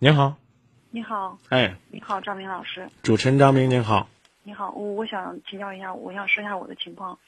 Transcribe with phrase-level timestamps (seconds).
[0.00, 0.36] 您好，
[0.92, 4.08] 你好，哎，你好，张明老师，主持人张明您好，
[4.44, 7.18] 你好，我我想请教一下，我想说一下我的情况。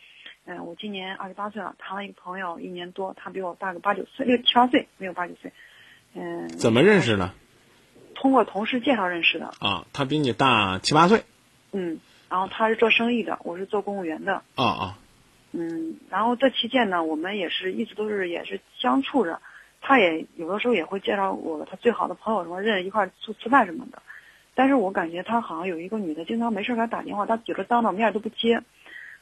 [0.44, 5.52] 嗯、我今年二十八岁了，谈了一个朋友，一年多，他比我大个八九岁，六七八岁，没有八九岁。
[6.14, 7.32] 嗯，怎么认识的？
[8.14, 9.52] 通过同事介绍认识的。
[9.58, 11.24] 啊，他比你大七八岁，
[11.72, 11.98] 嗯，
[12.28, 14.44] 然后他是做生意的，我是做公务员的。
[14.54, 14.98] 啊啊，
[15.50, 19.42] 嗯，然后这期间呢，我们也是一直都是也是相处着，
[19.80, 24.02] 他也有的时候也会介绍我他最好的朋友什么认识一块儿出吃饭什么的，
[24.54, 28.62] 但是我感觉他好像有一个女的经常没事给他打电话，他有的当着面都不接，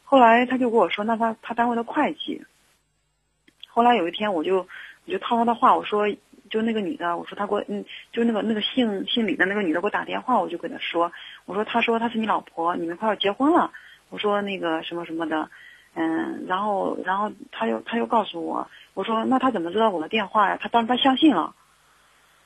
[0.02, 2.42] 后来他就跟我说，那他他单位的会计，
[3.68, 4.66] 后来有一天我就
[5.06, 6.08] 我就套他的话，我说
[6.50, 11.12] 就那个女的，我说他给我嗯，就那个那个姓姓李的那个女的给我打电话，我就跟她说，
[11.44, 13.70] 我说她说她是你老婆，你们快要结婚了，
[14.10, 15.50] 我说那个什么什么的。
[15.94, 20.56] 嗯，然后，然后他又他又告诉我，我说那他怎么知道我的电话呀？
[20.60, 21.54] 他当时他相信了，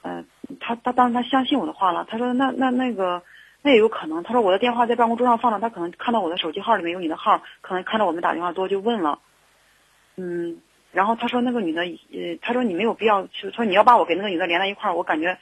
[0.02, 0.26] 嗯、
[0.58, 2.06] 他他当时他相信我的话了。
[2.08, 3.22] 他说那那那个
[3.60, 4.22] 那也有可能。
[4.22, 9.18] 他说我的电话在办公桌上放着，他可能看到我的手机号里面有你的号，可能看到我们打电话多就问了。
[10.16, 10.62] 嗯，
[10.92, 15.38] 然后他说那个女的，呃，他说你没有必要，就说你要把我给那个女的连在一块儿，我感觉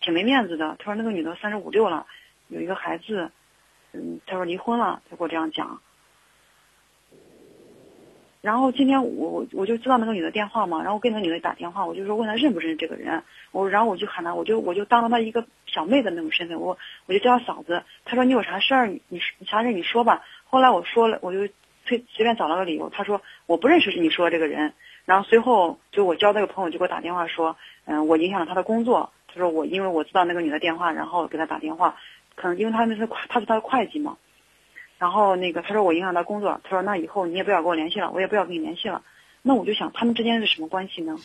[0.00, 0.76] 挺没面子的。
[0.78, 2.06] 他说那个女的三十五六了，
[2.48, 3.30] 有一个孩子，
[3.92, 5.80] 嗯，他说离婚了，他给我这样讲。
[8.44, 17.84] 然后今天我我就知道那个女的电话嘛，然后跟那个女的打电话，我就说问她认不认识这个人，我然后我就喊她，我就我就当了她一个小妹的那种身份，我我就叫她嫂子。
[18.04, 20.22] 她说你有啥事儿，你你啥事你说吧。
[20.44, 21.48] 后来我说了，我就
[21.86, 24.74] 随随便找了个理由，她说我不认识你说的这个人。
[25.06, 29.10] 然后随后就我交那个朋友就给我打电话说，嗯，我影响了他的工作。
[29.26, 31.96] 他说我因为我知道那个女的电话，然后给他打电话，
[32.34, 34.18] 可能因为他那是会他是他的会计嘛。
[35.04, 39.02] 然后那个他说我影响他工作，他说那以后你也不要跟我联系了，我也不要跟你联系了。
[39.42, 41.18] 那我就想他们之间是什么关系呢？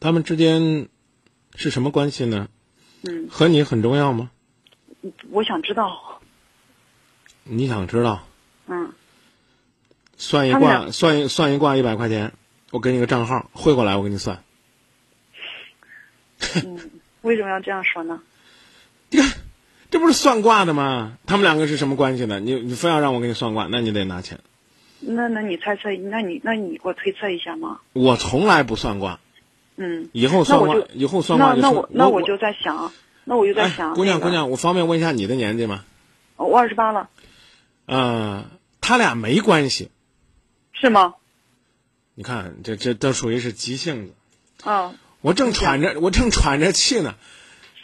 [0.00, 0.88] 他们之间
[1.54, 2.48] 是什么关系呢？
[3.08, 4.32] 嗯，和你很重要吗？
[5.30, 6.20] 我想知道。
[7.44, 8.26] 你想知道？
[8.66, 8.92] 嗯，
[10.16, 12.32] 算一卦，算一算一卦一百块钱，
[12.72, 14.42] 我给你个账号汇过来，我给你算。
[16.56, 16.90] 嗯，
[17.22, 18.20] 为什么要这样说呢？
[19.90, 21.16] 这不是算卦的吗？
[21.26, 22.40] 他们两个是什么关系呢？
[22.40, 24.40] 你你非要让我给你算卦，那你得拿钱。
[25.00, 27.80] 那那你猜测，那你那你给我推测一下吗？
[27.92, 29.20] 我从来不算卦，
[29.76, 32.92] 嗯，以后算卦以后算卦就那那我那我就在想，
[33.24, 35.84] 那我就在哎想，，那个姑娘姑，娘，我方便问一下你的年纪吗？
[36.36, 37.08] 我二十八了，
[37.86, 38.44] 呃，
[38.80, 39.90] 他俩没关系。
[40.72, 41.14] 是吗？
[42.14, 44.14] 你看，这这都属于是急性子。
[44.64, 47.16] 哦我正喘着，我正喘着气呢。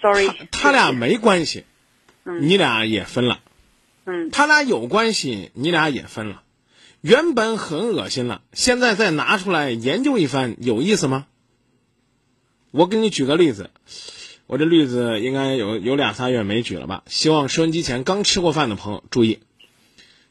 [0.00, 1.64] ，sorry，他他俩没关系，
[2.24, 3.40] 嗯你俩也分了。
[4.06, 6.42] 嗯他俩有关系，你俩也分了。
[7.00, 11.26] 原本很恶心了，现在再拿出来研究一番，有意思吗？
[12.70, 13.70] 我给你举个例子，
[14.46, 17.02] 我这例子应该有有俩仨月没举了吧？
[17.06, 19.40] 希望收音机前刚吃过饭的朋友注意，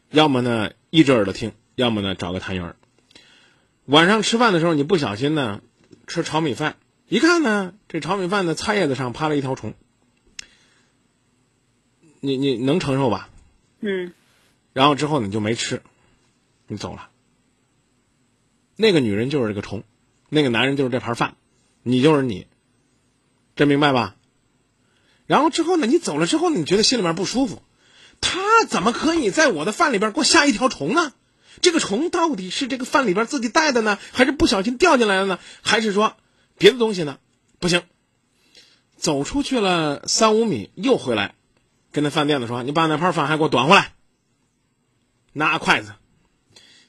[0.10, 2.76] 要么呢一只耳朵听，要么呢找个痰盂儿。
[3.86, 5.62] 晚上吃饭的时候，你不小心呢
[6.08, 6.78] 吃炒米饭，
[7.08, 9.74] 一看呢这炒米饭的菜叶子上趴了一条虫，
[12.26, 13.30] 你你能承受吧？
[13.82, 14.14] 嗯
[14.72, 15.82] 然后之后你就没吃，
[16.68, 17.10] 你走了。
[18.78, 19.84] 那个女人就是这个虫，
[20.30, 21.36] 那个男人就是这盘饭，
[21.84, 22.48] 你就是你，
[23.58, 24.16] 这明白吧？
[25.28, 27.62] 然后之后呢，你走了之后呢，你觉得心里面不舒服，
[28.22, 31.12] 他怎么可以在我的饭里边给我下一条虫呢？
[31.62, 35.40] 这个虫到底是这个饭里边自己带的呢，还是不小心掉进来的呢？
[35.62, 36.16] 还是说
[36.58, 37.20] 别的东西呢？
[37.60, 37.84] 不行，
[38.96, 41.36] 走出去了三五米又回来，
[41.94, 43.94] 跟那饭店的说：“你把那盘饭还给我端回来。”
[45.32, 45.94] 拿筷子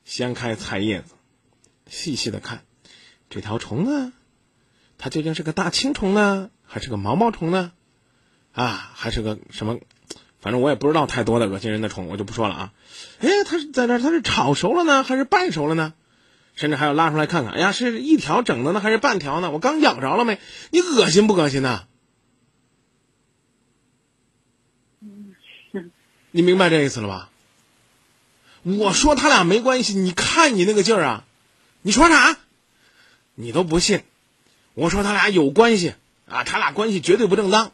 [0.04, 1.14] 掀开菜叶子，
[1.88, 2.64] 细细的看，
[3.30, 4.12] 这条虫呢，
[4.98, 7.72] 它究竟是个大青虫呢，还是个毛毛虫呢？
[8.52, 9.78] 啊，还是个什么？
[10.40, 12.72] 反正我也不知道太多的恶心人的虫，我就不说了啊。
[13.20, 15.92] 哎，它是在这，它是炒熟了呢，还是半熟了呢？
[16.54, 19.50] 甚至还要拉出来看看，哎呀，是一条整的呢，还是半条呢？
[19.50, 20.38] 我刚咬着了没？
[20.70, 21.84] 你恶心不恶心呢？
[26.30, 27.30] 你明白这意思了吧？
[28.62, 31.24] 我说他俩没关系，你看你那个劲儿啊！
[31.82, 32.36] 你说啥？
[33.34, 34.02] 你都不信。
[34.74, 35.94] 我说他俩有关系
[36.26, 37.72] 啊，他俩关系绝对不正当。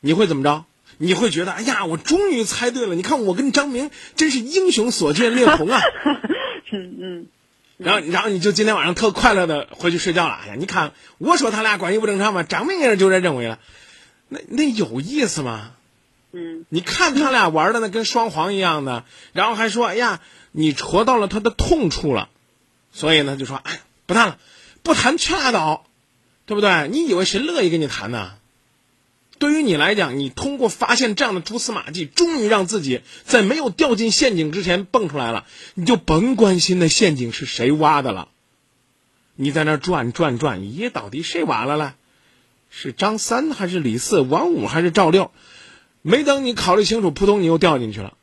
[0.00, 0.64] 你会怎么着？
[0.98, 2.94] 你会觉得，哎呀，我终于猜对了！
[2.94, 5.80] 你看我跟张明真是英雄所见略同啊！
[6.72, 7.26] 嗯嗯
[7.76, 10.34] 然后，然后你就今天晚上特快乐的回去睡觉了。
[10.34, 12.42] 哎呀，你看我说他俩关系不正常吗？
[12.44, 13.58] 张明也是就这认为了。
[14.28, 15.72] 那那有意思吗？
[16.68, 20.20] 你看他俩玩的那跟双簧一样的，然后还说：“哎呀，
[20.52, 22.28] 你戳到了他的痛处了。”
[22.92, 24.38] 所以呢，就说：“哎，不谈了，
[24.82, 25.84] 不谈全拉倒。”
[26.46, 26.86] 对不对？
[26.88, 28.34] 你以为谁乐意跟你谈呢？
[29.40, 35.44] 对于你来讲，你通过发现这样的蛛丝马迹，终于让自己在没有掉进陷阱之前蹦出来了，
[35.74, 38.28] 你就甭关心那陷阱是谁挖的了。
[39.34, 41.94] 你在那转转转，咦，到底谁挖了嘞？
[42.70, 44.20] 是张三还是李四？
[44.20, 45.32] 王五还是赵六？
[46.08, 48.16] 没等你考虑清楚，扑通你又掉进去了。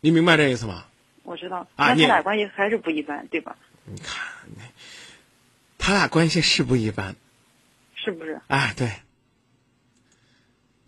[0.00, 0.84] 你明白这意思吗？
[1.22, 3.56] 我知道，啊他俩关系还是不一般，对吧？
[3.86, 4.26] 你看，
[5.78, 7.16] 他俩关系是不一般。
[7.94, 8.38] 是不是？
[8.48, 8.90] 哎，对。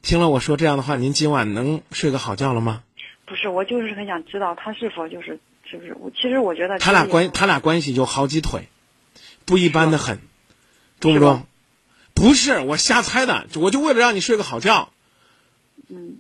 [0.03, 2.83] 听了我说这样的话，您今晚能睡个好觉了吗？
[3.25, 5.97] 不是，我就是很想知道他是否就是是不是？
[5.99, 8.69] 我其实我觉得他俩关他俩关系有好几腿，
[9.47, 10.19] 不一般的很，
[11.01, 11.47] 中不中？
[12.13, 14.91] 不是我瞎猜的，我就为了让你睡个好觉。
[15.89, 16.19] 嗯。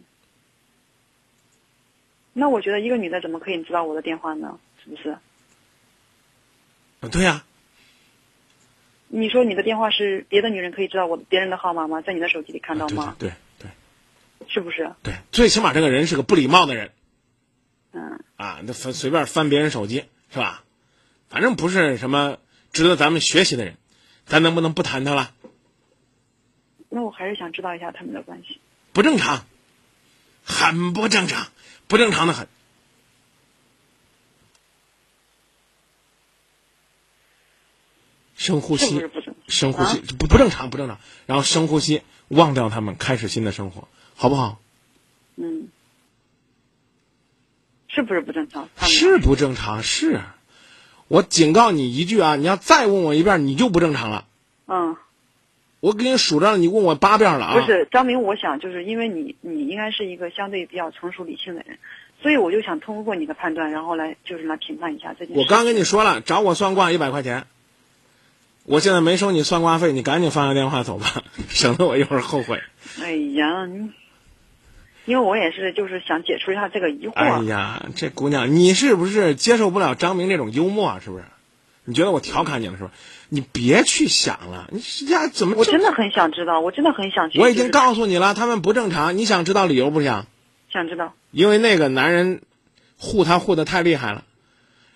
[2.32, 4.58] 那我觉得一个女的怎么可以知道我的电话呢？
[4.82, 5.10] 是不是？
[7.00, 7.44] 啊对呀、
[9.08, 12.00] 你说你的电话是别的女人可以知道我别人的号码吗？
[12.00, 13.14] 在你的手机里看到对吗？
[13.18, 13.70] 对对
[14.48, 14.94] 是不是？
[15.02, 16.92] 对，最起码这个人是个不礼貌的人
[17.92, 20.64] 嗯，啊，那翻随便翻别人手机是吧？
[21.28, 22.38] 反正不是什么
[22.72, 23.76] 值得咱们学习的人，
[24.26, 25.32] 咱能不能不谈他了？
[26.88, 28.60] 那我还是想知道一下他们的关系。
[28.92, 29.44] 不正常，
[30.44, 31.48] 很不正常，
[31.88, 32.48] 不正常的很。
[38.36, 40.98] 深呼吸是是，深呼吸啊，不不正常，不正常。
[41.24, 44.60] 然后深呼吸，忘掉他们，开始新的生活，好不好？
[45.36, 45.68] 嗯，
[47.88, 48.68] 是不是不正常？
[48.82, 50.20] 是不正常，是。
[51.08, 54.26] 我警告你一句啊，你要再问我一遍，你就不正常了。
[54.66, 54.96] 嗯，
[55.84, 57.60] 我给你数着了，你问我八遍了啊。
[57.60, 61.76] 不是张明，我想就是因为你你应该是一个相对比较成熟理性的人，
[62.22, 65.38] 所以我就想通过你的判断，然后来就是来评判一下这件事。
[65.38, 67.44] 我刚跟你说了，找我算卦一百块钱。
[68.64, 72.62] 我现在没收你算卦费，你赶紧放下电话走吧，省得我一会儿后悔。
[73.02, 73.90] 哎呀，你
[75.04, 77.12] 因为我也是就是想解除一下这个疑惑。
[77.12, 81.00] 哎呀，这姑娘，你是不是接受不了张明这种幽默啊？
[81.04, 81.24] 是不是？
[81.84, 82.90] 你觉得我调侃你了是吧？
[83.28, 85.56] 你别去想了，你呀怎么？
[85.56, 87.38] 我真的很想知道，我真的很想去。
[87.38, 89.18] 我已经告诉你了，他们不正常。
[89.18, 90.26] 你想知道理由不想？
[90.72, 91.14] 想知道。
[91.30, 92.42] 因为那个男人
[92.98, 94.24] 护他护的太厉害了。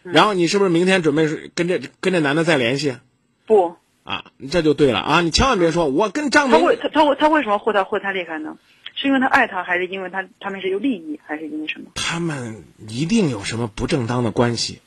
[0.04, 2.96] 嗯然后你是不是明天准备是跟这跟这男的再联系
[3.44, 4.24] 不，啊？
[4.50, 5.20] 这就对了啊！
[5.20, 8.56] 你千万别说我跟张明他为他他为他为什么护他护他厉害呢？
[8.94, 11.90] 是因为他爱他，还是因为他他们是有利益，还是因为什么？
[11.94, 14.80] 他们一定有什么不正当的关系。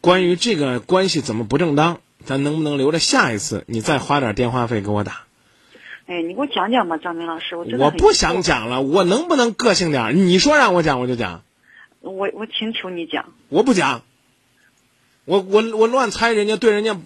[0.00, 5.24] 关于这个关系怎么不正当，咱能不能留着下一次你再花点电话费给我打？
[6.06, 10.12] 哎，你给我讲讲吧，张明老师，我真的很我不想讲了，我能不能个性点儿？
[10.12, 11.42] 你说让我讲我就讲，
[12.00, 14.02] 我我请求你讲，我不讲。
[15.24, 16.98] 我我我乱猜人家对人家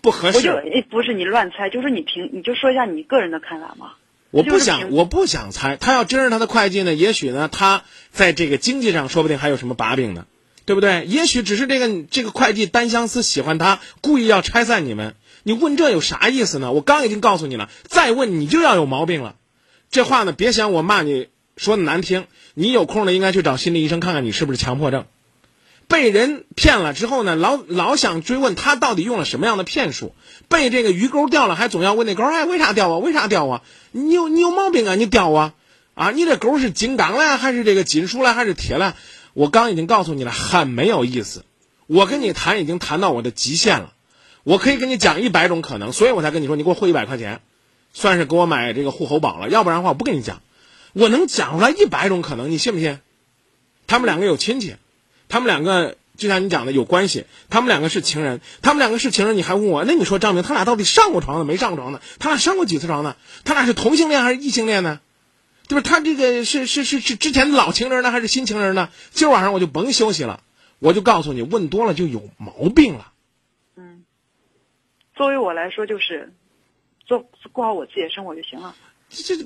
[0.00, 0.58] 不合我就
[0.88, 3.92] 不是你乱猜，就是你评你就说一下你个人的看法嘛。
[4.30, 5.76] 我不想我不想猜。
[5.76, 10.24] 他要真是他的会计呢，也许呢他在这个经济上说不定还有什么把柄呢，
[10.68, 11.06] 对不对？
[11.06, 15.14] 也许只是这个这个会计单相思喜欢他，故意要拆散你们。
[15.42, 16.72] 你问这有啥意思呢？
[16.72, 19.36] 我刚已经告诉你了，再问你就要有毛病了。
[19.90, 25.06] 这话呢，别想我骂你说的难听，你有空呢应该去找心理医生看看你是不是强迫症。
[25.86, 30.14] 被人骗了之后呢，老老想追问他到底用了什么样的骗术，
[30.50, 32.98] 被这个鱼钩钓了，还总要问那钩，哎，为啥钓啊？
[32.98, 33.62] 为啥钓啊？
[33.92, 34.96] 你有你有毛病啊？
[34.96, 35.54] 你钓啊？
[35.94, 38.92] 啊，你这钩是金刚嘞，还是这个金属嘞，还是铁嘞？
[39.34, 41.44] 我刚已经告诉你了，很没有意思。
[41.86, 43.92] 我跟你谈已经谈到我的极限了，
[44.42, 47.40] 我可以跟你讲一百种可能，所以我才跟你说，你给我汇一百块钱，
[47.92, 50.42] 算是给我买这个户口宝了，要不然的话我不跟你讲。
[50.92, 52.98] 我能讲出来一百种可能，你信不信？
[53.86, 54.76] 他们两个有亲戚，
[55.28, 62.00] 他们两个就像你讲的有关系，他们两个是情人，他们两个是情人，你还问我，那你说张明他俩到底上过床呢没上过床呢？
[62.18, 63.16] 他俩上过几次床呢？
[63.44, 65.00] 他俩是同性恋还是异性恋呢？
[65.68, 65.82] 对吧？
[65.82, 68.90] 他这个是是是是之前的老情人呢，还是新情人呢？
[69.10, 70.42] 今儿晚上我就甭休息了，
[70.78, 73.12] 我就告诉你，问多了就有毛病了。
[73.76, 74.04] 嗯，
[75.14, 76.32] 作为我来说，就是
[77.06, 78.74] 做过好我自己的生活就行了。
[79.10, 79.44] 这这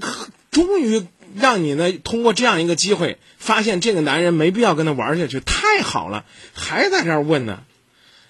[0.51, 7.63] 终于让你呢通过这样一个机会，发现这个男人没必要跟他玩下去，太好了，还在这儿问呢，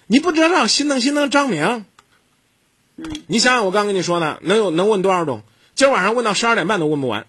[0.07, 1.85] 你不知道心疼心疼张明？
[2.95, 5.41] 嗯你想想，我刚跟你说的，能有能问多少种？
[5.73, 7.25] 今儿晚上问到十二点半都问不完。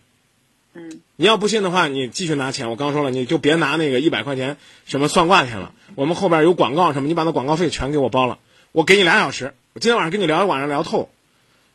[0.75, 2.69] 嗯你要不信的话，你继续拿钱。
[2.69, 5.73] 我刚说了，你就别拿那个一百块钱什么算卦钱了。
[5.95, 8.39] 我们后边有广告什么，你把那广告费全给我包了。
[8.73, 11.09] 我给你俩小时，我今天晚上跟你聊一晚上聊透，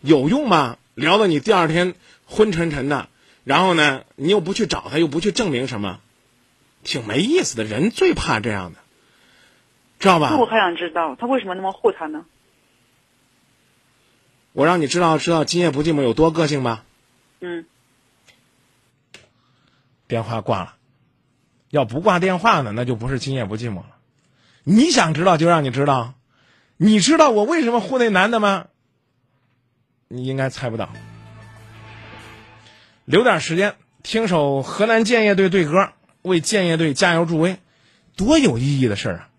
[0.02, 0.78] 有用吗？
[0.96, 3.08] 聊到你第二天昏沉沉的，
[3.46, 6.02] 然后呢，你又不去找他，又不去证明什么，
[6.84, 7.64] 挺没意思的。
[7.64, 8.80] 人最怕这样的，
[10.00, 10.38] 知道吧那？
[10.38, 12.26] 我还想知道他为什么那么护他呢？
[14.52, 16.84] 我让你知道知道今夜不寂寞有多个性吧。
[17.40, 17.66] 嗯。
[20.10, 20.76] 电话挂了，
[21.70, 23.96] 要不挂电话呢，那就不是今夜不寂寞了。
[24.64, 26.16] 你想知道就让你知道，
[26.78, 28.66] 你知道我为什么护那男的吗？
[30.08, 30.90] 你应该猜不到。
[33.06, 37.60] 留点时间听首河南建业队队歌，为建业队加油助威，
[38.16, 39.30] 多有意义的事儿啊！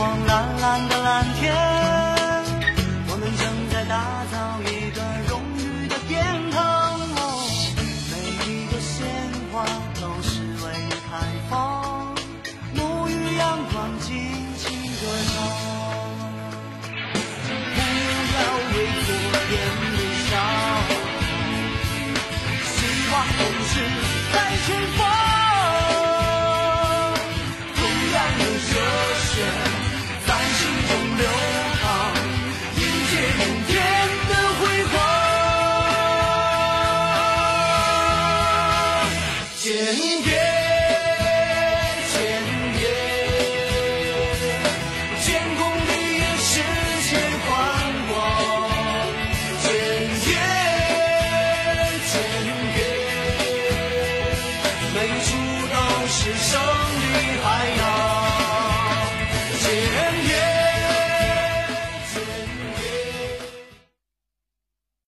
[0.00, 1.29] 蓝蓝的蓝